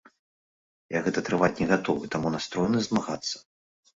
Я 0.97 1.01
гэта 1.07 1.23
трываць 1.27 1.51
не 1.61 1.67
гатовы, 1.73 2.09
таму 2.15 2.27
настроены 2.37 2.79
змагацца. 2.87 3.35